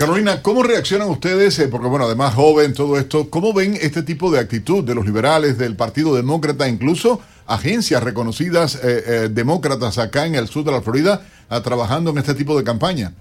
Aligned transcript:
Carolina, 0.00 0.40
¿cómo 0.42 0.62
reaccionan 0.62 1.10
ustedes? 1.10 1.58
Eh, 1.58 1.68
porque, 1.70 1.86
bueno, 1.86 2.06
además 2.06 2.34
joven, 2.34 2.72
todo 2.72 2.96
esto, 2.96 3.28
¿cómo 3.28 3.52
ven 3.52 3.74
este 3.74 4.02
tipo 4.02 4.30
de 4.30 4.40
actitud 4.40 4.82
de 4.82 4.94
los 4.94 5.04
liberales, 5.04 5.58
del 5.58 5.76
Partido 5.76 6.14
Demócrata, 6.14 6.66
incluso 6.66 7.20
agencias 7.46 8.02
reconocidas 8.02 8.82
eh, 8.82 9.02
eh, 9.06 9.28
demócratas 9.28 9.98
acá 9.98 10.24
en 10.24 10.36
el 10.36 10.46
sur 10.46 10.64
de 10.64 10.72
la 10.72 10.80
Florida, 10.80 11.20
trabajando 11.62 12.12
en 12.12 12.16
este 12.16 12.32
tipo 12.32 12.56
de 12.56 12.64
campaña? 12.64 13.12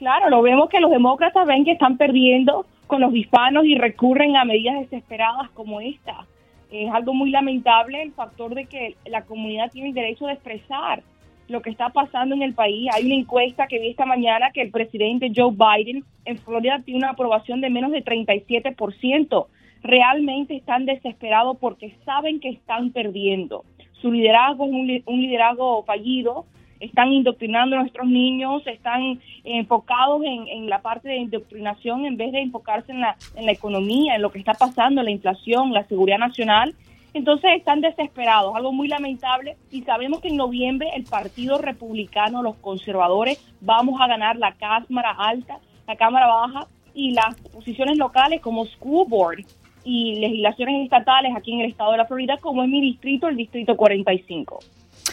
Claro, 0.00 0.30
lo 0.30 0.42
vemos 0.42 0.68
que 0.68 0.80
los 0.80 0.90
demócratas 0.90 1.46
ven 1.46 1.64
que 1.64 1.74
están 1.74 1.96
perdiendo 1.96 2.66
con 2.88 3.02
los 3.02 3.14
hispanos 3.14 3.64
y 3.64 3.76
recurren 3.76 4.36
a 4.36 4.44
medidas 4.44 4.80
desesperadas 4.80 5.48
como 5.50 5.80
esta. 5.80 6.26
Es 6.72 6.92
algo 6.92 7.14
muy 7.14 7.30
lamentable 7.30 8.02
el 8.02 8.10
factor 8.14 8.56
de 8.56 8.66
que 8.66 8.96
la 9.06 9.22
comunidad 9.22 9.70
tiene 9.70 9.90
el 9.90 9.94
derecho 9.94 10.26
de 10.26 10.32
expresar 10.32 11.04
lo 11.48 11.62
que 11.62 11.70
está 11.70 11.90
pasando 11.90 12.34
en 12.34 12.42
el 12.42 12.54
país. 12.54 12.88
Hay 12.92 13.06
una 13.06 13.14
encuesta 13.14 13.66
que 13.66 13.78
vi 13.78 13.88
esta 13.88 14.06
mañana 14.06 14.50
que 14.52 14.62
el 14.62 14.70
presidente 14.70 15.32
Joe 15.34 15.52
Biden 15.52 16.04
en 16.24 16.38
Florida 16.38 16.80
tiene 16.84 16.98
una 16.98 17.10
aprobación 17.10 17.60
de 17.60 17.70
menos 17.70 17.92
de 17.92 18.04
37%. 18.04 19.46
Realmente 19.82 20.54
están 20.54 20.86
desesperados 20.86 21.56
porque 21.58 21.94
saben 22.04 22.40
que 22.40 22.50
están 22.50 22.90
perdiendo. 22.90 23.64
Su 24.00 24.12
liderazgo 24.12 24.66
es 24.66 25.02
un, 25.06 25.20
liderazgo 25.20 25.84
fallido. 25.84 26.46
Están 26.80 27.12
indoctrinando 27.12 27.76
a 27.76 27.80
nuestros 27.80 28.08
niños, 28.08 28.66
están 28.66 29.20
enfocados 29.44 30.20
en, 30.24 30.68
la 30.68 30.82
parte 30.82 31.08
de 31.08 31.16
indoctrinación 31.16 32.06
en 32.06 32.16
vez 32.16 32.32
de 32.32 32.40
enfocarse 32.40 32.90
en 32.90 33.00
la, 33.00 33.16
en 33.36 33.46
la 33.46 33.52
economía, 33.52 34.16
en 34.16 34.22
lo 34.22 34.32
que 34.32 34.40
está 34.40 34.54
pasando, 34.54 35.00
la 35.02 35.12
inflación, 35.12 35.72
la 35.72 35.84
seguridad 35.84 36.18
nacional 36.18 36.74
entonces 37.14 37.50
están 37.56 37.80
desesperados, 37.80 38.54
algo 38.54 38.72
muy 38.72 38.88
lamentable 38.88 39.56
y 39.70 39.82
sabemos 39.82 40.20
que 40.20 40.28
en 40.28 40.36
noviembre 40.36 40.90
el 40.94 41.04
Partido 41.04 41.58
Republicano, 41.58 42.42
los 42.42 42.56
conservadores, 42.56 43.38
vamos 43.60 44.00
a 44.00 44.06
ganar 44.06 44.36
la 44.36 44.54
Cámara 44.54 45.14
Alta, 45.18 45.58
la 45.86 45.96
Cámara 45.96 46.26
Baja 46.26 46.68
y 46.94 47.12
las 47.12 47.34
posiciones 47.52 47.98
locales 47.98 48.40
como 48.40 48.64
School 48.66 49.06
Board 49.08 49.44
y 49.84 50.20
legislaciones 50.20 50.84
estatales 50.84 51.32
aquí 51.36 51.52
en 51.52 51.60
el 51.60 51.70
estado 51.70 51.92
de 51.92 51.98
la 51.98 52.06
Florida, 52.06 52.38
como 52.40 52.62
es 52.62 52.68
mi 52.68 52.80
distrito, 52.80 53.28
el 53.28 53.36
Distrito 53.36 53.76
45. 53.76 54.60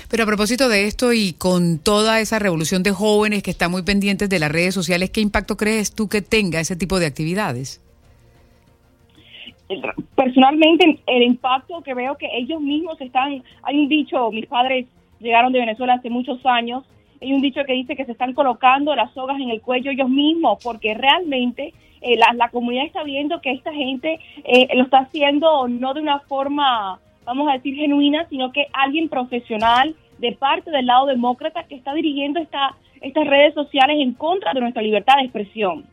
Pero 0.10 0.24
a 0.24 0.26
propósito 0.26 0.70
de 0.70 0.86
esto 0.86 1.14
y 1.14 1.34
con 1.34 1.80
toda 1.80 2.20
esa 2.20 2.40
revolución 2.40 2.84
de 2.84 2.92
jóvenes 2.92 3.44
que 3.44 3.52
están 3.52 3.72
muy 3.72 3.84
pendientes 3.84 4.30
de 4.30 4.40
las 4.40 4.52
redes 4.52 4.74
sociales, 4.74 5.10
¿qué 5.10 5.22
impacto 5.22 5.58
crees 5.58 5.94
tú 5.94 6.08
que 6.08 6.22
tenga 6.22 6.60
ese 6.60 6.76
tipo 6.76 7.00
de 7.00 7.08
actividades? 7.08 7.82
Personalmente 10.16 11.00
el 11.06 11.24
impacto 11.24 11.82
que 11.82 11.94
veo 11.94 12.18
que 12.18 12.30
ellos 12.34 12.62
mismos 12.62 13.00
están, 13.02 13.44
hay 13.62 13.80
un 13.80 13.88
dicho, 13.88 14.32
mis 14.32 14.48
padres 14.48 14.88
llegaron 15.20 15.52
de 15.52 15.60
Venezuela 15.60 15.94
hace 15.94 16.10
muchos 16.10 16.44
años, 16.46 16.84
hay 17.22 17.34
un 17.34 17.42
dicho 17.42 17.64
que 17.66 17.74
dice 17.74 17.96
que 17.96 18.06
se 18.06 18.14
están 18.14 18.34
colocando 18.34 18.96
las 18.96 19.14
sogas 19.14 19.40
en 19.40 19.50
el 19.50 19.62
cuello 19.62 19.92
ellos 19.92 20.10
mismos, 20.10 20.58
porque 20.64 20.94
realmente 20.94 21.74
eh, 22.02 22.18
la, 22.18 22.50
comunidad 22.50 22.86
está 22.86 23.04
viendo 23.04 23.42
que 23.42 23.52
esta 23.52 23.74
gente 23.74 24.20
eh, 24.46 24.68
lo 24.76 24.84
está 24.84 25.00
haciendo 25.00 25.68
no 25.68 25.94
de 25.94 26.02
una 26.02 26.20
forma, 26.22 27.00
vamos 27.26 27.50
a 27.50 27.54
decir, 27.54 27.76
genuina, 27.76 28.26
sino 28.30 28.52
que 28.52 28.68
alguien 28.74 29.10
profesional 29.10 29.96
de 30.18 30.32
parte 30.32 30.72
del 30.72 30.86
lado 30.86 31.06
demócrata 31.08 31.64
que 31.64 31.76
está 31.76 31.94
dirigiendo 31.94 32.40
esta, 32.40 32.76
estas 33.02 33.28
redes 33.28 33.54
sociales 33.54 33.98
en 34.00 34.14
contra 34.14 34.54
de 34.54 34.62
nuestra 34.62 34.82
libertad 34.82 35.16
de 35.18 35.24
expresión 35.24 35.86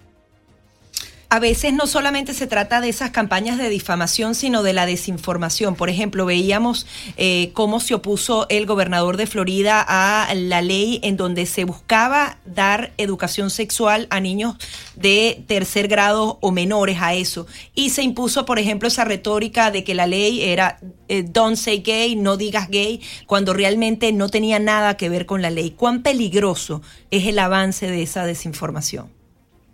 a 1.28 1.40
veces 1.40 1.72
no 1.72 1.86
solamente 1.86 2.34
se 2.34 2.46
trata 2.46 2.80
de 2.80 2.88
esas 2.88 3.10
campañas 3.10 3.58
de 3.58 3.68
difamación, 3.68 4.34
sino 4.34 4.62
de 4.62 4.72
la 4.72 4.86
desinformación. 4.86 5.74
Por 5.74 5.90
ejemplo, 5.90 6.24
veíamos 6.24 6.86
eh, 7.16 7.50
cómo 7.52 7.80
se 7.80 7.94
opuso 7.94 8.46
el 8.48 8.66
gobernador 8.66 9.16
de 9.16 9.26
Florida 9.26 9.84
a 9.86 10.32
la 10.34 10.62
ley 10.62 11.00
en 11.02 11.16
donde 11.16 11.46
se 11.46 11.64
buscaba 11.64 12.38
dar 12.44 12.92
educación 12.96 13.50
sexual 13.50 14.06
a 14.10 14.20
niños 14.20 14.54
de 14.94 15.42
tercer 15.48 15.88
grado 15.88 16.38
o 16.40 16.52
menores 16.52 16.98
a 17.00 17.14
eso. 17.14 17.46
Y 17.74 17.90
se 17.90 18.02
impuso, 18.02 18.46
por 18.46 18.58
ejemplo, 18.58 18.86
esa 18.86 19.04
retórica 19.04 19.70
de 19.70 19.82
que 19.82 19.94
la 19.94 20.06
ley 20.06 20.42
era 20.42 20.78
eh, 21.08 21.24
don't 21.24 21.56
say 21.56 21.82
gay, 21.84 22.14
no 22.14 22.36
digas 22.36 22.68
gay, 22.68 23.00
cuando 23.26 23.52
realmente 23.52 24.12
no 24.12 24.28
tenía 24.28 24.58
nada 24.58 24.96
que 24.96 25.08
ver 25.08 25.26
con 25.26 25.42
la 25.42 25.50
ley. 25.50 25.72
¿Cuán 25.72 26.02
peligroso 26.02 26.82
es 27.10 27.26
el 27.26 27.38
avance 27.40 27.90
de 27.90 28.02
esa 28.02 28.24
desinformación? 28.24 29.15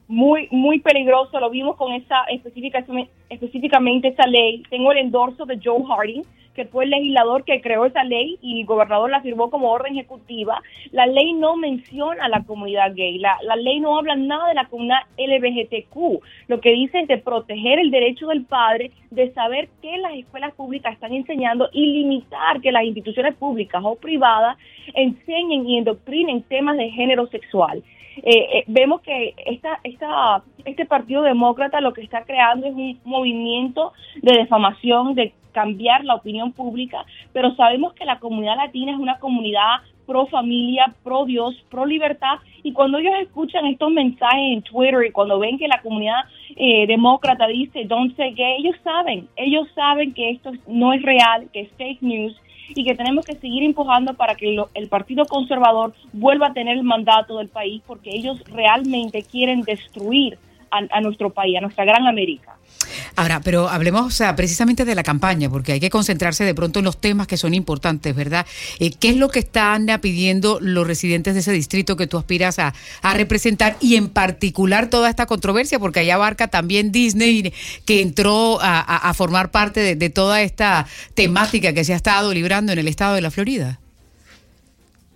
Muy 0.09 0.49
muy 0.51 0.81
peligroso, 0.81 1.41
lo 1.41 1.51
vimos 1.51 1.77
con 1.77 1.93
esa 1.93 2.25
específica, 2.25 2.85
específicamente 3.29 4.09
esa 4.09 4.27
ley. 4.27 4.63
Tengo 4.71 4.93
el 4.93 4.99
endorso 4.99 5.47
de 5.47 5.59
Joe 5.63 5.83
Harding, 5.89 6.23
que 6.55 6.67
fue 6.67 6.85
el 6.85 6.91
legislador 6.91 7.45
que 7.45 7.61
creó 7.61 7.87
esa 7.87 8.05
ley 8.05 8.39
y 8.43 8.61
el 8.61 8.67
gobernador 8.67 9.11
la 9.11 9.23
firmó 9.23 9.51
como 9.51 9.71
orden 9.71 9.95
ejecutiva. 9.95 10.63
La 10.91 11.07
ley 11.07 11.33
no 11.33 11.57
menciona 11.57 12.25
a 12.25 12.29
la 12.29 12.43
comunidad 12.45 12.95
gay, 12.95 13.19
la, 13.19 13.39
la 13.43 13.57
ley 13.57 13.81
no 13.81 13.99
habla 13.99 14.17
nada 14.17 14.49
de 14.49 14.55
la 14.55 14.67
comunidad 14.67 15.01
LGBTQ. 15.17 16.23
Lo 16.49 16.61
que 16.61 16.73
dice 16.73 17.01
es 17.01 17.09
de 17.09 17.19
proteger 17.19 17.79
el 17.79 17.91
derecho 17.91 18.27
del 18.29 18.45
padre 18.45 18.91
de 19.11 19.33
saber 19.33 19.69
qué 19.81 19.97
las 19.99 20.15
escuelas 20.15 20.55
públicas 20.55 20.95
están 20.95 21.13
enseñando 21.13 21.69
y 21.73 21.87
limitar 21.87 22.61
que 22.61 22.73
las 22.73 22.85
instituciones 22.85 23.35
públicas 23.35 23.83
o 23.85 23.97
privadas 23.97 24.57
enseñen 24.95 25.67
y 25.67 25.79
endoctrinen 25.79 26.43
temas 26.43 26.77
de 26.77 26.91
género 26.91 27.27
sexual. 27.29 27.83
Eh, 28.17 28.59
eh, 28.59 28.65
vemos 28.67 29.01
que 29.01 29.35
esta, 29.47 29.81
esta, 29.85 30.43
este 30.65 30.87
Partido 30.87 31.23
Demócrata 31.23 31.81
lo 31.81 31.93
que 31.93 32.03
está 32.03 32.25
creando 32.25 32.67
es 32.67 32.75
un 32.75 32.99
movimiento 33.05 33.93
de 34.21 34.39
defamación, 34.39 35.15
de 35.15 35.33
cambiar 35.53 36.05
la 36.05 36.15
opinión 36.15 36.53
pública, 36.53 37.05
pero 37.33 37.55
sabemos 37.55 37.93
que 37.95 38.05
la 38.05 38.19
comunidad 38.19 38.57
latina 38.57 38.93
es 38.93 38.99
una 38.99 39.19
comunidad 39.19 39.81
pro 40.07 40.27
familia, 40.27 40.93
pro 41.05 41.25
Dios, 41.25 41.55
pro 41.71 41.87
libertad. 41.87 42.39
Y 42.63 42.73
cuando 42.73 42.99
ellos 42.99 43.15
escuchan 43.21 43.67
estos 43.67 43.91
mensajes 43.91 44.53
en 44.53 44.63
Twitter 44.63 45.05
y 45.07 45.13
cuando 45.13 45.39
ven 45.39 45.59
que 45.59 45.69
la 45.69 45.81
comunidad 45.81 46.23
eh, 46.57 46.87
demócrata 46.87 47.47
dice 47.47 47.85
don't 47.85 48.17
say 48.17 48.33
gay, 48.35 48.57
ellos 48.59 48.77
saben, 48.83 49.29
ellos 49.37 49.69
saben 49.75 50.13
que 50.13 50.31
esto 50.31 50.53
no 50.67 50.93
es 50.93 51.03
real, 51.03 51.49
que 51.53 51.61
es 51.63 51.71
fake 51.73 52.03
news 52.03 52.37
y 52.77 52.85
que 52.85 52.95
tenemos 52.95 53.25
que 53.25 53.37
seguir 53.37 53.63
empujando 53.63 54.15
para 54.15 54.35
que 54.35 54.57
el 54.75 54.89
Partido 54.89 55.25
Conservador 55.27 55.95
vuelva 56.13 56.49
a 56.49 56.53
tener 56.53 56.77
el 56.77 56.85
mandato 56.85 57.39
del 57.39 57.49
país 57.49 57.83
porque 57.87 58.11
ellos 58.11 58.43
realmente 58.47 59.23
quieren 59.23 59.63
destruir 59.63 60.39
a 60.73 61.01
nuestro 61.01 61.31
país, 61.31 61.57
a 61.59 61.61
nuestra 61.61 61.85
gran 61.85 62.07
América. 62.07 62.57
Ahora, 63.17 63.41
pero 63.45 63.69
hablemos 63.69 64.07
o 64.07 64.11
sea, 64.11 64.35
precisamente 64.37 64.85
de 64.85 64.95
la 64.95 65.03
campaña, 65.03 65.49
porque 65.51 65.73
hay 65.73 65.81
que 65.81 65.91
concentrarse 65.91 66.45
de 66.45 66.55
pronto 66.55 66.79
en 66.79 66.85
los 66.85 66.99
temas 66.99 67.27
que 67.27 67.37
son 67.37 67.55
importantes, 67.55 68.15
¿verdad? 68.15 68.47
Eh, 68.81 68.91
¿Qué 68.99 69.11
es 69.11 69.17
lo 69.17 69.29
que 69.29 69.41
están 69.41 69.87
pidiendo 70.01 70.59
los 70.61 70.87
residentes 70.87 71.35
de 71.35 71.41
ese 71.41 71.53
distrito 71.53 71.97
que 71.97 72.07
tú 72.07 72.19
aspiras 72.19 72.59
a, 72.59 72.73
representar 73.15 73.77
y 73.81 73.97
en 73.97 74.09
particular 74.09 74.89
toda 74.89 75.11
esta 75.11 75.27
controversia, 75.27 75.79
porque 75.79 76.01
ahí 76.01 76.11
abarca 76.11 76.49
también 76.49 76.93
Disney, 76.93 77.53
que 77.85 78.01
entró 78.01 78.59
a, 78.61 79.13
formar 79.15 79.51
parte 79.51 79.81
de, 79.81 79.97
de 79.97 80.11
toda 80.11 80.41
esta 80.41 80.87
temática 81.15 81.73
que 81.73 81.85
se 81.85 81.93
ha 81.93 81.97
estado 81.97 82.33
librando 82.33 82.73
en 82.73 82.79
el 82.79 82.89
estado 82.89 83.15
de 83.15 83.21
la 83.21 83.31
Florida? 83.31 83.79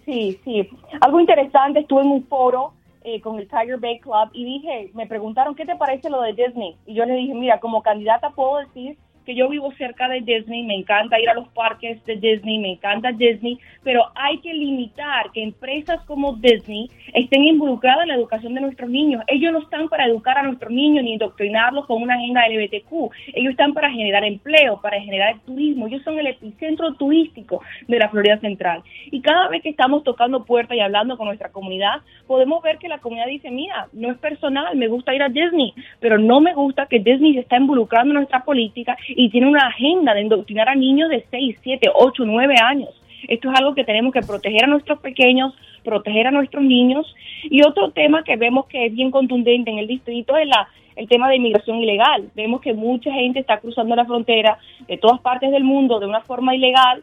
Sí, 0.04 0.38
sí. 0.44 0.68
Algo 1.00 1.20
interesante, 1.20 1.80
estuve 1.80 2.02
en 2.02 2.08
un 2.08 2.26
foro 2.26 2.75
eh, 3.08 3.20
con 3.20 3.38
el 3.38 3.46
Tiger 3.46 3.78
Bay 3.78 4.00
Club 4.00 4.30
y 4.32 4.44
dije, 4.44 4.90
me 4.92 5.06
preguntaron, 5.06 5.54
¿qué 5.54 5.64
te 5.64 5.76
parece 5.76 6.10
lo 6.10 6.20
de 6.22 6.32
Disney? 6.32 6.76
Y 6.86 6.94
yo 6.94 7.04
le 7.04 7.14
dije, 7.14 7.34
mira, 7.34 7.60
como 7.60 7.80
candidata 7.80 8.30
puedo 8.30 8.58
decir 8.58 8.98
que 9.26 9.34
yo 9.34 9.48
vivo 9.48 9.72
cerca 9.72 10.08
de 10.08 10.20
Disney, 10.20 10.62
me 10.62 10.76
encanta 10.76 11.20
ir 11.20 11.28
a 11.28 11.34
los 11.34 11.48
parques 11.48 12.02
de 12.04 12.16
Disney, 12.16 12.58
me 12.58 12.72
encanta 12.72 13.12
Disney, 13.12 13.58
pero 13.82 14.04
hay 14.14 14.38
que 14.38 14.54
limitar 14.54 15.32
que 15.32 15.42
empresas 15.42 16.02
como 16.04 16.34
Disney 16.36 16.88
estén 17.12 17.44
involucradas 17.44 18.02
en 18.02 18.08
la 18.08 18.14
educación 18.14 18.54
de 18.54 18.60
nuestros 18.60 18.88
niños. 18.88 19.22
Ellos 19.26 19.52
no 19.52 19.58
están 19.58 19.88
para 19.88 20.06
educar 20.06 20.38
a 20.38 20.42
nuestros 20.44 20.70
niños 20.70 21.04
ni 21.04 21.14
indoctrinarlos 21.14 21.86
con 21.86 22.00
una 22.00 22.14
agenda 22.14 22.48
LGBTQ. 22.48 23.10
Ellos 23.34 23.50
están 23.50 23.74
para 23.74 23.90
generar 23.90 24.24
empleo, 24.24 24.80
para 24.80 25.00
generar 25.00 25.40
turismo. 25.40 25.88
Ellos 25.88 26.02
son 26.04 26.18
el 26.18 26.28
epicentro 26.28 26.94
turístico 26.94 27.62
de 27.88 27.98
la 27.98 28.08
Florida 28.08 28.38
Central. 28.38 28.82
Y 29.10 29.20
cada 29.20 29.48
vez 29.48 29.62
que 29.62 29.70
estamos 29.70 30.04
tocando 30.04 30.44
puertas 30.44 30.76
y 30.76 30.80
hablando 30.80 31.16
con 31.16 31.26
nuestra 31.26 31.50
comunidad, 31.50 32.02
podemos 32.26 32.62
ver 32.62 32.78
que 32.78 32.88
la 32.88 32.98
comunidad 32.98 33.26
dice, 33.26 33.50
mira, 33.50 33.88
no 33.92 34.10
es 34.10 34.18
personal, 34.18 34.76
me 34.76 34.88
gusta 34.88 35.14
ir 35.14 35.22
a 35.22 35.28
Disney, 35.28 35.74
pero 36.00 36.18
no 36.18 36.40
me 36.40 36.54
gusta 36.54 36.86
que 36.86 37.00
Disney 37.00 37.34
se 37.34 37.40
está 37.40 37.56
involucrando 37.56 38.12
en 38.12 38.16
nuestra 38.16 38.44
política 38.44 38.96
y 39.16 39.30
tiene 39.30 39.48
una 39.48 39.66
agenda 39.66 40.12
de 40.12 40.20
indoctrinar 40.20 40.68
a 40.68 40.74
niños 40.74 41.08
de 41.08 41.24
6, 41.30 41.58
7, 41.62 41.88
8, 41.94 42.24
9 42.26 42.54
años. 42.62 42.90
Esto 43.26 43.50
es 43.50 43.58
algo 43.58 43.74
que 43.74 43.82
tenemos 43.82 44.12
que 44.12 44.20
proteger 44.20 44.64
a 44.64 44.66
nuestros 44.68 45.00
pequeños, 45.00 45.54
proteger 45.82 46.26
a 46.26 46.30
nuestros 46.30 46.62
niños. 46.62 47.12
Y 47.44 47.64
otro 47.64 47.90
tema 47.92 48.22
que 48.22 48.36
vemos 48.36 48.66
que 48.66 48.86
es 48.86 48.94
bien 48.94 49.10
contundente 49.10 49.70
en 49.70 49.78
el 49.78 49.86
distrito 49.86 50.36
es 50.36 50.46
la, 50.46 50.68
el 50.96 51.08
tema 51.08 51.30
de 51.30 51.36
inmigración 51.36 51.78
ilegal. 51.78 52.28
Vemos 52.34 52.60
que 52.60 52.74
mucha 52.74 53.10
gente 53.10 53.40
está 53.40 53.58
cruzando 53.58 53.96
la 53.96 54.04
frontera 54.04 54.58
de 54.86 54.98
todas 54.98 55.18
partes 55.20 55.50
del 55.50 55.64
mundo 55.64 55.98
de 55.98 56.06
una 56.06 56.20
forma 56.20 56.54
ilegal 56.54 57.02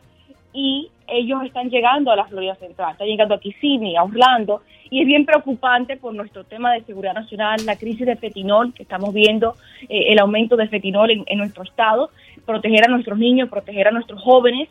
y 0.53 0.89
ellos 1.07 1.43
están 1.43 1.69
llegando 1.69 2.11
a 2.11 2.15
la 2.15 2.25
Florida 2.25 2.55
Central, 2.55 2.93
están 2.93 3.07
llegando 3.07 3.35
a 3.35 3.39
Kissimmee, 3.39 3.97
a 3.97 4.03
Orlando, 4.03 4.61
y 4.89 5.01
es 5.01 5.07
bien 5.07 5.25
preocupante 5.25 5.97
por 5.97 6.13
nuestro 6.13 6.43
tema 6.43 6.71
de 6.73 6.83
seguridad 6.83 7.13
nacional, 7.13 7.59
la 7.65 7.75
crisis 7.75 8.05
de 8.05 8.15
fetinol 8.15 8.73
que 8.73 8.83
estamos 8.83 9.13
viendo, 9.13 9.55
eh, 9.89 10.05
el 10.09 10.19
aumento 10.19 10.55
de 10.55 10.67
fetinol 10.67 11.09
en, 11.25 11.37
nuestro 11.37 11.63
estado, 11.63 12.11
proteger 12.45 12.85
a 12.85 12.91
nuestros 12.91 13.17
niños, 13.17 13.49
proteger 13.49 13.87
a 13.87 13.91
nuestros 13.91 14.21
jóvenes, 14.21 14.69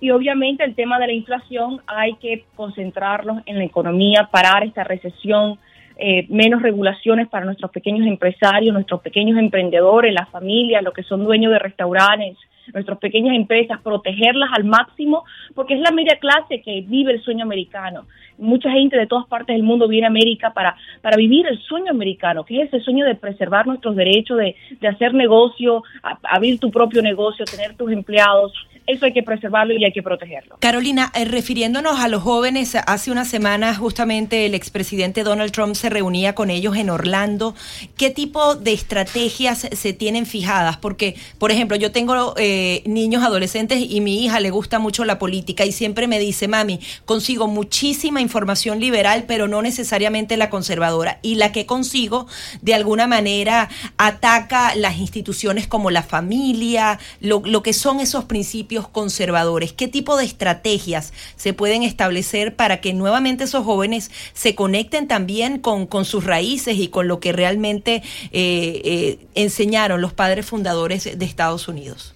y 0.00 0.10
obviamente 0.10 0.64
el 0.64 0.74
tema 0.74 0.98
de 0.98 1.08
la 1.08 1.12
inflación 1.12 1.82
hay 1.86 2.14
que 2.14 2.44
concentrarlos 2.56 3.42
en 3.46 3.58
la 3.58 3.64
economía, 3.64 4.28
parar 4.30 4.64
esta 4.64 4.82
recesión, 4.82 5.58
eh, 5.98 6.26
menos 6.30 6.62
regulaciones 6.62 7.28
para 7.28 7.44
nuestros 7.44 7.70
pequeños 7.70 8.06
empresarios, 8.06 8.72
nuestros 8.72 9.02
pequeños 9.02 9.38
emprendedores, 9.38 10.14
las 10.14 10.30
familias, 10.30 10.82
los 10.82 10.94
que 10.94 11.02
son 11.02 11.22
dueños 11.22 11.52
de 11.52 11.58
restaurantes, 11.58 12.38
nuestras 12.72 12.98
pequeñas 12.98 13.36
empresas, 13.36 13.80
protegerlas 13.82 14.50
al 14.52 14.64
máximo, 14.64 15.24
porque 15.54 15.74
es 15.74 15.80
la 15.80 15.90
media 15.90 16.16
clase 16.18 16.62
que 16.62 16.82
vive 16.86 17.12
el 17.12 17.22
sueño 17.22 17.44
americano. 17.44 18.06
Mucha 18.38 18.70
gente 18.70 18.96
de 18.96 19.06
todas 19.06 19.26
partes 19.26 19.54
del 19.54 19.62
mundo 19.62 19.86
viene 19.88 20.06
a 20.06 20.10
América 20.10 20.52
para, 20.52 20.76
para 21.02 21.16
vivir 21.16 21.46
el 21.46 21.58
sueño 21.58 21.90
americano, 21.90 22.44
que 22.44 22.62
es 22.62 22.68
ese 22.68 22.80
sueño 22.80 23.04
de 23.04 23.14
preservar 23.14 23.66
nuestros 23.66 23.96
derechos, 23.96 24.38
de, 24.38 24.56
de 24.80 24.88
hacer 24.88 25.12
negocio, 25.14 25.82
abrir 26.22 26.58
tu 26.58 26.70
propio 26.70 27.02
negocio, 27.02 27.44
tener 27.44 27.76
tus 27.76 27.92
empleados, 27.92 28.52
eso 28.90 29.06
hay 29.06 29.12
que 29.12 29.22
preservarlo 29.22 29.74
y 29.74 29.84
hay 29.84 29.92
que 29.92 30.02
protegerlo. 30.02 30.56
Carolina, 30.60 31.12
eh, 31.14 31.24
refiriéndonos 31.24 32.00
a 32.00 32.08
los 32.08 32.22
jóvenes, 32.22 32.74
hace 32.74 33.10
una 33.10 33.24
semana 33.24 33.74
justamente 33.74 34.46
el 34.46 34.54
expresidente 34.54 35.22
Donald 35.22 35.52
Trump 35.52 35.74
se 35.74 35.90
reunía 35.90 36.34
con 36.34 36.50
ellos 36.50 36.76
en 36.76 36.90
Orlando. 36.90 37.54
¿Qué 37.96 38.10
tipo 38.10 38.54
de 38.56 38.72
estrategias 38.72 39.68
se 39.70 39.92
tienen 39.92 40.26
fijadas? 40.26 40.76
Porque, 40.76 41.16
por 41.38 41.50
ejemplo, 41.50 41.76
yo 41.76 41.92
tengo 41.92 42.34
eh, 42.36 42.82
niños 42.86 43.22
adolescentes 43.22 43.80
y 43.88 44.00
mi 44.00 44.24
hija 44.24 44.40
le 44.40 44.50
gusta 44.50 44.78
mucho 44.78 45.04
la 45.04 45.18
política 45.18 45.64
y 45.64 45.72
siempre 45.72 46.06
me 46.06 46.18
dice, 46.18 46.48
mami, 46.48 46.80
consigo 47.04 47.46
muchísima 47.46 48.20
información 48.20 48.80
liberal, 48.80 49.24
pero 49.26 49.48
no 49.48 49.62
necesariamente 49.62 50.36
la 50.36 50.50
conservadora. 50.50 51.18
Y 51.22 51.36
la 51.36 51.52
que 51.52 51.66
consigo, 51.66 52.26
de 52.62 52.74
alguna 52.74 53.06
manera, 53.06 53.68
ataca 53.96 54.74
las 54.74 54.98
instituciones 54.98 55.66
como 55.66 55.90
la 55.90 56.02
familia, 56.02 56.98
lo 57.20 57.62
que 57.62 57.72
son 57.72 58.00
esos 58.00 58.24
principios 58.24 58.79
conservadores? 58.88 59.72
¿Qué 59.72 59.88
tipo 59.88 60.16
de 60.16 60.24
estrategias 60.24 61.12
se 61.36 61.52
pueden 61.52 61.82
establecer 61.82 62.56
para 62.56 62.80
que 62.80 62.92
nuevamente 62.92 63.44
esos 63.44 63.64
jóvenes 63.64 64.10
se 64.34 64.54
conecten 64.54 65.08
también 65.08 65.58
con, 65.58 65.88
sus 66.04 66.24
raíces 66.24 66.78
y 66.78 66.88
con 66.88 67.08
lo 67.08 67.20
que 67.20 67.32
realmente 67.32 68.02
eh, 68.32 68.82
eh, 68.84 69.18
enseñaron 69.34 70.00
los 70.00 70.12
padres 70.12 70.46
fundadores 70.46 71.18
de 71.18 71.24
Estados 71.24 71.68
Unidos? 71.68 72.14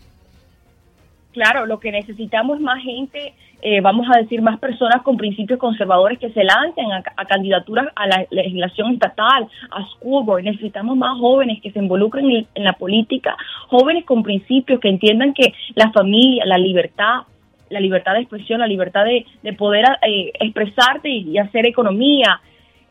Claro, 1.35 1.67
lo 1.67 1.81
que 1.81 1.91
necesitamos 1.91 2.59
es 2.59 2.63
más 2.63 2.81
gente, 2.81 3.35
eh, 3.61 3.81
vamos 3.81 4.07
a 4.09 4.21
decir, 4.21 4.41
más 4.41 4.57
personas 4.61 5.03
con 5.03 5.17
principios 5.17 5.59
conservadores 5.59 6.21
que 6.21 6.31
se 6.31 6.45
lancen 6.45 6.93
a, 6.93 7.03
candidaturas 7.27 7.89
a 7.97 8.07
la 8.07 8.25
legislación 8.31 8.93
estatal, 8.93 9.49
a 9.73 9.85
school. 9.87 10.45
Necesitamos 10.45 10.97
más 10.97 11.19
jóvenes 11.19 11.61
que 11.61 11.73
se 11.73 11.81
involucren 11.81 12.47
en, 12.55 12.65
la 12.65 12.75
política, 12.75 13.37
jóvenes 13.67 14.05
con 14.05 14.23
principios 14.23 14.79
que 14.79 14.89
entiendan 14.89 15.35
que 15.35 15.53
la 15.75 15.91
familia, 15.91 16.47
la 16.47 16.57
libertad, 16.57 17.23
la 17.69 17.81
libertad 17.81 18.13
de 18.13 18.21
expresión, 18.21 18.61
la 18.61 18.69
libertad 18.69 19.05
de, 19.05 19.53
poder 19.55 19.87
eh, 20.07 20.31
expresarte 20.39 21.09
y 21.09 21.37
hacer 21.39 21.67
economía, 21.67 22.41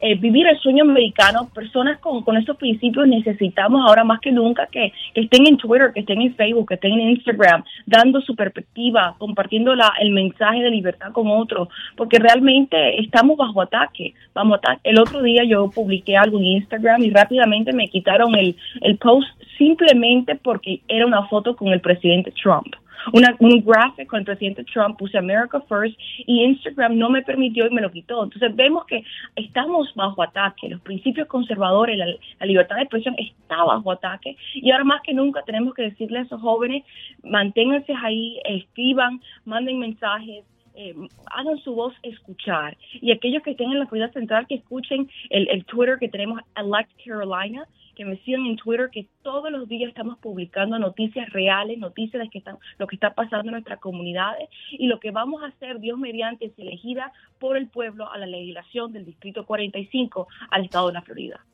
eh, 0.05 0.15
vivir 0.15 0.45
el 0.47 0.59
sueño 0.59 0.83
americano, 0.83 1.50
personas 1.53 1.97
con, 2.00 2.23
con 2.23 2.35
esos 2.35 2.57
principios 2.57 3.07
necesitamos 3.07 3.86
ahora 3.88 4.03
más 4.03 4.19
que 4.19 4.33
nunca 4.33 4.67
que, 4.67 4.91
estén 5.15 5.48
en 5.48 5.55
Twitter, 5.55 5.93
que 5.93 6.01
estén 6.01 6.22
en 6.22 6.36
Facebook, 6.36 6.67
que 6.67 6.74
estén 6.74 6.91
en 6.91 7.12
Instagram, 7.12 7.63
dando 7.86 8.19
su 8.19 8.36
perspectiva, 8.36 9.15
compartiendo 9.17 9.74
la, 9.74 9.93
el 10.01 10.12
mensaje 10.12 10.62
de 10.62 10.72
libertad 10.72 11.13
con 11.13 11.27
otros, 11.29 11.69
porque 11.95 12.19
realmente 12.19 13.00
estamos 13.00 13.38
bajo 13.38 13.62
ataque, 13.62 14.13
vamos 14.33 14.57
ataque. 14.57 14.81
El 14.83 15.00
otro 15.00 15.22
día 15.22 15.45
yo 15.45 15.69
publiqué 15.69 16.17
algo 16.17 16.38
en 16.38 16.48
Instagram 16.48 17.01
y 17.01 17.10
rápidamente 17.10 17.72
me 17.72 17.88
quitaron 17.88 18.36
el, 18.36 18.57
el 18.81 18.98
post 18.98 19.29
simplemente 19.57 20.36
porque 20.36 20.81
era 20.89 21.05
una 21.05 21.27
foto 21.27 21.55
con 21.55 21.69
el 21.69 21.79
presidente 21.79 22.31
Trump 22.31 22.75
una, 23.12 23.36
un 23.39 23.63
gráfico 23.63 24.12
con 24.12 24.19
el 24.19 24.25
presidente 24.25 24.63
Trump, 24.65 24.98
puse 24.98 25.17
America 25.17 25.62
First 25.67 25.98
y 26.25 26.43
Instagram 26.43 26.98
no 26.98 27.10
me 27.10 27.22
permitió 27.22 27.67
y 27.67 27.74
me 27.74 27.81
lo 27.81 27.91
quitó. 27.91 28.24
Entonces 28.24 28.55
vemos 28.55 28.86
que 28.86 29.03
estamos 29.36 29.93
bajo 29.95 30.22
ataque, 30.24 30.69
los 30.69 30.81
principios 30.81 31.27
conservadores, 31.27 31.98
la, 31.98 32.45
libertad 32.45 32.75
de 32.75 32.83
expresión 32.83 33.15
está 33.17 33.63
bajo 33.63 33.91
ataque 33.91 34.38
y 34.53 34.72
ahora 34.72 34.83
más 34.83 35.01
que 35.01 35.13
nunca 35.13 35.41
tenemos 35.43 35.74
que 35.74 35.83
decirle 35.83 36.19
a 36.19 36.22
esos 36.24 36.41
jóvenes, 36.41 36.83
manténganse 37.24 37.93
ahí, 38.03 38.39
escriban, 38.45 39.22
manden 39.45 39.79
mensajes, 39.79 40.43
eh, 40.75 40.96
hagan 41.27 41.58
su 41.60 41.74
voz 41.74 41.94
escuchar. 42.03 42.77
Y 42.94 43.12
aquellos 43.12 43.44
que 43.44 43.51
estén 43.51 43.72
en 43.72 43.80
la 43.80 43.88
Florida 43.88 44.12
Central, 44.12 44.48
que 44.48 44.56
escuchen 44.56 45.10
el, 45.30 45.48
el 45.50 45.65
Twitter 45.65 45.98
que 46.00 46.10
tenemos, 46.10 46.42
Elect 46.56 46.92
Carolina, 47.03 47.68
que 47.96 48.06
me 48.06 48.18
sigan 48.24 48.46
en 48.46 48.56
Twitter, 48.58 48.89
que 48.92 49.08
todos 49.22 49.51
los 49.51 49.68
días 49.68 49.89
estamos 49.89 50.18
publicando 50.20 50.77
noticias 50.80 51.30
reales, 51.30 51.77
noticias 51.77 52.22
de 52.22 52.30
que 52.30 52.39
están, 52.39 52.58
lo 52.77 52.88
que 52.88 52.96
está 52.96 53.13
pasando 53.13 53.50
en 53.50 53.53
nuestras 53.53 53.80
comunidades 53.80 54.50
y 54.72 54.88
lo 54.88 55.00
que 55.00 55.12
vamos 55.12 55.44
a 55.44 55.48
hacer, 55.48 55.80
Dios 55.80 55.98
mediante, 56.00 56.46
es 56.46 56.58
elegida 56.58 57.13
por 57.39 57.58
el 57.58 57.68
pueblo 57.68 58.12
a 58.12 58.18
la 58.18 58.25
legislación 58.25 58.92
del 58.94 59.06
Distrito 59.06 59.46
45 59.46 60.27
al 60.50 60.65
Estado 60.65 60.88
de 60.88 60.94
la 60.94 61.01
Florida. 61.01 61.46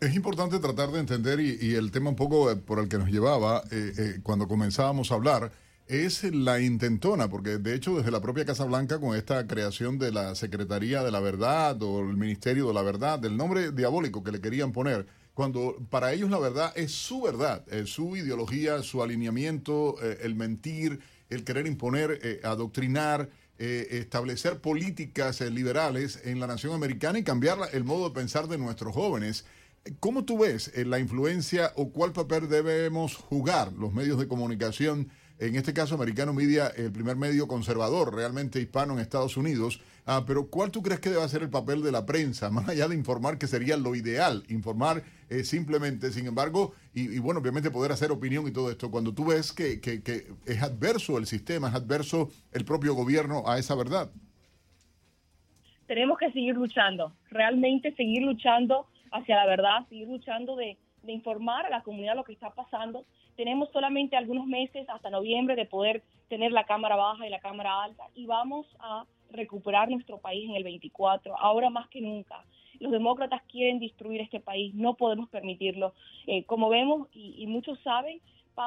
Es 0.00 0.16
importante 0.16 0.58
tratar 0.58 0.88
de 0.88 0.98
entender 0.98 1.38
y, 1.38 1.74
el 1.74 1.92
tema 1.92 2.10
un 2.10 2.16
poco 2.16 2.50
eh, 2.50 2.56
por 2.56 2.80
el 2.80 2.88
que 2.88 2.98
nos 2.98 3.08
llevaba 3.08 3.62
eh, 3.70 3.92
eh, 3.96 4.20
cuando 4.22 4.48
comenzábamos 4.48 5.12
a 5.12 5.14
hablar 5.14 5.52
es 5.92 6.24
la 6.24 6.58
intentona, 6.60 7.28
porque 7.28 7.58
de 7.58 7.74
hecho 7.74 7.96
desde 7.96 8.10
la 8.10 8.22
propia 8.22 8.46
Casa 8.46 8.64
Blanca 8.64 8.98
con 8.98 9.14
esta 9.14 9.46
creación 9.46 9.98
de 9.98 10.10
la 10.10 10.34
Secretaría 10.34 11.02
de 11.02 11.10
la 11.10 11.20
Verdad 11.20 11.82
o 11.82 12.00
el 12.00 12.16
Ministerio 12.16 12.66
de 12.68 12.74
la 12.74 12.82
Verdad, 12.82 13.18
del 13.18 13.36
nombre 13.36 13.72
diabólico 13.72 14.24
que 14.24 14.32
le 14.32 14.40
querían 14.40 14.72
poner, 14.72 15.06
cuando 15.34 15.76
para 15.90 16.12
ellos 16.12 16.30
la 16.30 16.38
verdad 16.38 16.72
es 16.76 16.92
su 16.92 17.20
verdad, 17.20 17.62
es 17.70 17.90
su 17.90 18.16
ideología, 18.16 18.82
su 18.82 19.02
alineamiento, 19.02 19.96
eh, 20.02 20.20
el 20.22 20.34
mentir, 20.34 21.00
el 21.28 21.44
querer 21.44 21.66
imponer, 21.66 22.18
eh, 22.22 22.40
adoctrinar, 22.42 23.28
eh, 23.58 23.88
establecer 23.90 24.60
políticas 24.60 25.40
eh, 25.42 25.50
liberales 25.50 26.20
en 26.24 26.40
la 26.40 26.46
nación 26.46 26.74
americana 26.74 27.18
y 27.18 27.22
cambiar 27.22 27.58
el 27.72 27.84
modo 27.84 28.08
de 28.08 28.14
pensar 28.14 28.48
de 28.48 28.58
nuestros 28.58 28.94
jóvenes. 28.94 29.44
¿Cómo 30.00 30.24
tú 30.24 30.38
ves 30.38 30.72
la 30.86 31.00
influencia 31.00 31.72
o 31.76 31.90
cuál 31.90 32.12
papel 32.12 32.48
debemos 32.48 33.16
jugar 33.16 33.72
los 33.72 33.92
medios 33.92 34.18
de 34.18 34.28
comunicación 34.28 35.10
en 35.46 35.56
este 35.56 35.74
caso 35.74 35.96
Americano 35.96 36.32
Media, 36.32 36.68
el 36.76 36.92
primer 36.92 37.16
medio 37.16 37.48
conservador 37.48 38.14
realmente 38.14 38.60
hispano 38.60 38.92
en 38.92 39.00
Estados 39.00 39.36
Unidos. 39.36 39.80
Ah, 40.06 40.22
pero 40.24 40.46
¿cuál 40.48 40.70
tú 40.70 40.82
crees 40.82 41.00
que 41.00 41.10
debe 41.10 41.28
ser 41.28 41.42
el 41.42 41.50
papel 41.50 41.82
de 41.82 41.90
la 41.90 42.06
prensa, 42.06 42.48
más 42.52 42.68
allá 42.68 42.86
de 42.86 42.94
informar, 42.94 43.38
que 43.38 43.48
sería 43.48 43.76
lo 43.76 43.96
ideal, 43.96 44.44
informar 44.48 45.02
eh, 45.30 45.42
simplemente, 45.42 46.12
sin 46.12 46.28
embargo, 46.28 46.74
y, 46.94 47.18
bueno, 47.18 47.40
obviamente 47.40 47.72
poder 47.72 47.90
hacer 47.90 48.12
opinión 48.12 48.46
y 48.46 48.52
todo 48.52 48.70
esto, 48.70 48.88
cuando 48.88 49.12
tú 49.12 49.26
ves 49.26 49.52
que, 49.52 49.80
que, 49.80 50.02
que 50.02 50.28
es 50.46 50.62
adverso 50.62 51.18
el 51.18 51.26
sistema, 51.26 51.68
es 51.68 51.74
adverso 51.74 52.30
el 52.52 52.64
propio 52.64 52.94
gobierno 52.94 53.42
a 53.44 53.58
esa 53.58 53.74
verdad? 53.74 54.10
Tenemos 55.88 56.18
que 56.18 56.30
seguir 56.30 56.54
luchando, 56.54 57.12
realmente 57.30 57.92
seguir 57.96 58.22
luchando 58.22 58.86
hacia 59.10 59.34
la 59.34 59.46
verdad, 59.46 59.88
seguir 59.88 60.06
luchando 60.06 60.54
de 60.54 60.78
de 61.02 61.12
informar 61.12 61.66
a 61.66 61.70
la 61.70 61.82
comunidad 61.82 62.14
lo 62.14 62.24
que 62.24 62.32
está 62.32 62.50
pasando. 62.50 63.04
Tenemos 63.36 63.70
solamente 63.70 64.16
algunos 64.16 64.46
meses 64.46 64.88
hasta 64.88 65.10
noviembre 65.10 65.56
de 65.56 65.66
poder 65.66 66.02
tener 66.28 66.52
la 66.52 66.64
cámara 66.64 66.96
baja 66.96 67.26
y 67.26 67.30
la 67.30 67.40
cámara 67.40 67.82
alta 67.82 68.04
y 68.14 68.26
vamos 68.26 68.66
a 68.78 69.04
recuperar 69.30 69.90
nuestro 69.90 70.18
país 70.18 70.48
en 70.48 70.56
el 70.56 70.64
24, 70.64 71.36
ahora 71.38 71.70
más 71.70 71.88
que 71.88 72.00
nunca. 72.00 72.44
Los 72.80 72.92
demócratas 72.92 73.42
quieren 73.50 73.78
destruir 73.78 74.20
este 74.20 74.40
país, 74.40 74.74
no 74.74 74.94
podemos 74.94 75.28
permitirlo. 75.28 75.94
Eh, 76.26 76.44
como 76.44 76.68
vemos 76.68 77.08
y, 77.14 77.46
muchos 77.46 77.78
saben, 77.80 78.20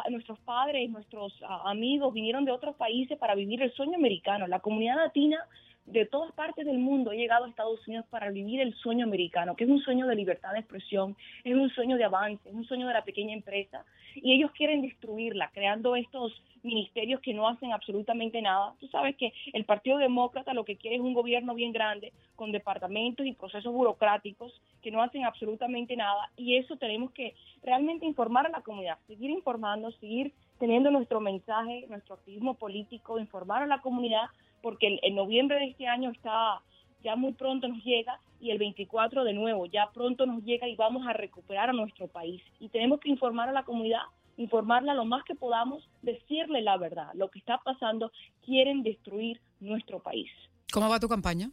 nuestros 0.09 0.39
padres, 0.39 0.89
nuestros 0.89 1.33
ah, 1.47 1.63
amigos 1.65 2.13
vinieron 2.13 2.45
de 2.45 2.51
otros 2.51 2.75
países 2.75 3.17
para 3.17 3.35
vivir 3.35 3.61
el 3.61 3.71
sueño 3.73 3.95
americano. 3.95 4.47
La 4.47 4.59
comunidad 4.59 4.95
latina 4.95 5.37
de 5.85 6.05
todas 6.05 6.31
partes 6.33 6.65
del 6.65 6.79
mundo 6.79 7.11
ha 7.11 7.15
llegado 7.15 7.45
a 7.45 7.49
Estados 7.49 7.87
Unidos 7.87 8.05
para 8.09 8.31
vivir 8.31 8.59
el 8.59 8.73
sueño 8.75 9.05
americano, 9.05 9.55
que 9.55 9.65
es 9.65 9.69
un 9.69 9.81
sueño 9.81 10.07
de 10.07 10.15
libertad 10.15 10.53
de 10.53 10.59
expresión, 10.59 11.15
es 11.43 11.55
un 11.55 11.69
sueño 11.69 11.95
de 11.97 12.03
avance, 12.03 12.49
es 12.49 12.55
un 12.55 12.65
sueño 12.65 12.87
de 12.87 12.93
la 12.93 13.03
pequeña 13.03 13.33
empresa. 13.33 13.85
Y 14.15 14.33
ellos 14.33 14.51
quieren 14.51 14.81
destruirla, 14.81 15.51
creando 15.53 15.95
estos 15.95 16.33
ministerios 16.63 17.21
que 17.21 17.33
no 17.33 17.47
hacen 17.47 17.71
absolutamente 17.71 18.41
nada. 18.41 18.73
Tú 18.79 18.87
sabes 18.87 19.15
que 19.15 19.31
el 19.53 19.65
Partido 19.65 19.97
Demócrata 19.97 20.53
lo 20.53 20.65
que 20.65 20.77
quiere 20.77 20.95
es 20.95 21.01
un 21.01 21.13
gobierno 21.13 21.53
bien 21.53 21.71
grande, 21.71 22.13
con 22.35 22.51
departamentos 22.51 23.25
y 23.25 23.33
procesos 23.33 23.71
burocráticos 23.71 24.59
que 24.81 24.91
no 24.91 25.03
hacen 25.03 25.25
absolutamente 25.25 25.95
nada. 25.95 26.31
Y 26.35 26.55
eso 26.55 26.77
tenemos 26.77 27.11
que 27.11 27.35
realmente 27.63 28.05
informar 28.05 28.47
a 28.47 28.49
la 28.49 28.61
comunidad, 28.61 28.97
seguir 29.05 29.29
informando, 29.29 29.91
seguir 29.91 30.33
teniendo 30.59 30.89
nuestro 30.89 31.19
mensaje, 31.19 31.85
nuestro 31.89 32.15
activismo 32.15 32.55
político, 32.55 33.19
informar 33.19 33.63
a 33.63 33.67
la 33.67 33.81
comunidad 33.81 34.25
porque 34.65 34.97
el, 34.99 35.13
noviembre 35.13 35.59
de 35.59 35.67
este 35.67 35.85
año 35.85 36.09
está 36.09 36.59
ya 37.03 37.15
muy 37.15 37.33
pronto 37.33 37.67
nos 37.67 37.83
llega 37.83 38.19
y 38.39 38.49
el 38.49 38.57
24 38.57 39.23
de 39.23 39.31
nuevo 39.31 39.67
ya 39.67 39.91
pronto 39.93 40.25
nos 40.25 40.43
llega 40.43 40.67
y 40.67 40.75
vamos 40.75 41.05
a 41.05 41.13
recuperar 41.13 41.69
a 41.69 41.73
nuestro 41.73 42.07
país 42.07 42.41
y 42.59 42.69
tenemos 42.69 42.99
que 42.99 43.09
informar 43.09 43.47
a 43.47 43.51
la 43.51 43.63
comunidad 43.63 44.01
informarla 44.37 44.95
lo 44.95 45.05
más 45.05 45.23
que 45.23 45.35
podamos, 45.35 45.87
decirle 46.01 46.63
la 46.63 46.77
verdad, 46.77 47.09
lo 47.13 47.29
que 47.29 47.37
está 47.37 47.59
pasando, 47.59 48.11
quieren 48.43 48.81
destruir 48.81 49.39
nuestro 49.59 49.99
país. 49.99 50.31
¿Cómo 50.73 50.89
va 50.89 50.99
tu 50.99 51.07
campaña? 51.07 51.51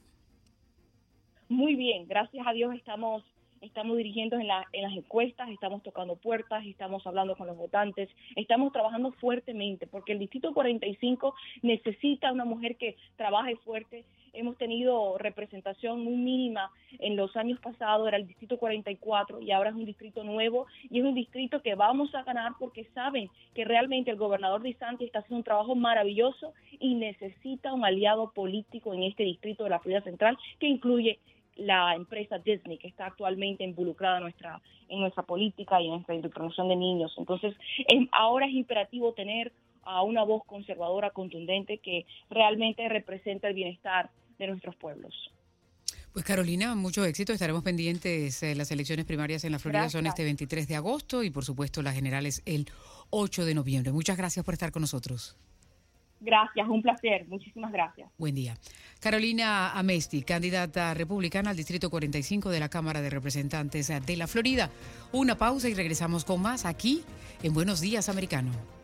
Muy 1.51 1.75
bien, 1.75 2.09
gracias 2.09 2.47
a 2.47 2.53
Dios 2.55 2.75
estamos 2.75 3.23
estamos 3.63 3.97
dirigiendo 3.97 4.37
en, 4.37 4.49
las 4.49 4.67
encuestas, 4.95 5.49
estamos 5.49 5.83
tocando 5.83 6.17
puertas, 6.17 6.67
estamos 6.67 7.07
hablando 7.07 7.37
con 7.37 7.47
los 7.47 7.57
votantes, 7.57 8.11
estamos 8.37 8.73
trabajando 8.73 9.13
fuertemente, 9.13 9.87
porque 9.87 10.13
el 10.13 10.19
Distrito 10.19 10.53
45 10.53 11.35
necesita 11.63 12.33
una 12.33 12.45
mujer 12.45 12.77
que 12.77 12.97
trabaje 13.17 13.57
fuerte. 13.57 14.05
Hemos 14.35 14.57
tenido 14.57 15.19
representación 15.19 16.03
muy 16.03 16.17
mínima 16.17 16.71
en 16.99 17.17
los 17.17 17.37
años 17.37 17.61
pasados, 17.61 18.09
era 18.09 18.17
el 18.17 18.27
Distrito 18.27 18.59
44 18.59 19.41
y 19.41 19.51
ahora 19.53 19.71
es 19.71 19.77
un 19.77 19.85
distrito 19.85 20.25
nuevo 20.25 20.67
y 20.91 21.01
es 21.01 21.05
un 21.05 21.15
distrito 21.15 21.61
que 21.61 21.75
vamos 21.75 22.15
a 22.15 22.23
ganar 22.23 22.53
porque 22.59 22.85
saben 22.95 23.29
que 23.55 23.65
realmente 23.65 24.11
el 24.11 24.17
gobernador 24.17 24.63
de 24.63 24.75
Santi 24.75 25.05
está 25.05 25.19
haciendo 25.19 25.39
un 25.39 25.45
trabajo 25.45 25.75
maravilloso 25.75 26.55
y 26.81 26.95
necesita 26.95 27.75
un 27.75 27.85
aliado 27.85 28.33
político 28.33 28.95
en 28.95 29.03
este 29.03 29.23
distrito 29.23 29.65
de 29.65 29.71
la 29.71 29.81
Florida 29.81 30.01
Central 30.01 30.39
que 30.59 30.67
incluye 30.67 31.19
la 31.57 31.95
empresa 31.95 32.39
Disney, 32.39 32.79
que 32.79 32.89
está 32.89 33.07
actualmente 33.07 33.65
involucrada 33.65 34.19
en 34.19 34.25
nuestra, 34.25 34.61
en 34.89 35.01
nuestra 35.01 35.23
política 35.23 35.81
y 35.81 35.87
en 35.87 36.05
nuestra 36.07 36.29
promoción 36.31 36.69
de 36.69 36.77
niños. 36.77 37.15
Entonces, 37.19 37.55
ahora 38.13 38.47
es 38.47 38.53
imperativo 38.53 39.13
tener 39.13 39.53
a 39.85 40.03
una 40.03 40.23
voz 40.23 40.45
conservadora 40.47 41.11
contundente 41.11 41.79
que 41.79 42.07
realmente 42.31 42.89
representa 42.89 43.49
el 43.49 43.55
bienestar 43.55 44.11
de 44.39 44.47
nuestros 44.47 44.77
pueblos. 44.77 45.15
Pues 46.13 46.25
Carolina, 46.27 46.75
mucho 46.75 47.05
éxito. 47.05 47.33
Estaremos 47.33 47.63
pendientes. 47.63 48.43
Eh, 48.43 48.55
las 48.55 48.71
elecciones 48.71 49.07
primarias 49.07 49.45
en 49.45 49.53
la 49.53 49.59
Florida 49.59 49.89
son 49.89 50.07
este 50.07 50.25
23 50.25 50.69
de 50.69 50.77
agosto 50.77 51.23
y 51.23 51.31
por 51.31 51.45
supuesto 51.45 51.81
las 51.81 51.95
generales 51.95 52.43
el 52.45 52.67
8 53.11 53.47
de 53.47 53.55
noviembre. 53.55 53.93
Muchas 53.93 54.19
gracias 54.19 54.45
por 54.45 54.53
estar 54.53 54.73
con 54.73 54.83
nosotros. 54.83 55.39
Gracias, 56.23 56.69
un 56.69 56.83
placer. 56.83 57.27
Muchísimas 57.29 57.73
gracias. 57.73 58.09
Buen 58.17 58.35
día. 58.35 58.57
Carolina 59.01 59.73
Amesti, 59.73 60.23
candidata 60.23 60.95
republicana 60.95 61.51
al 61.51 61.57
Distrito 61.57 61.91
45 61.91 62.51
de 62.51 62.61
la 62.61 62.69
Cámara 62.69 63.03
de 63.03 63.11
Representantes 63.11 63.89
de 63.89 64.17
la 64.17 64.29
Florida. 64.29 64.71
Una 65.11 65.37
pausa 65.37 65.69
y 65.69 65.75
regresamos 65.75 66.25
con 66.25 66.41
más 66.41 66.65
aquí 66.65 67.03
en 67.43 67.53
Buenos 67.53 67.81
Días, 67.81 68.09
Americano. 68.09 68.82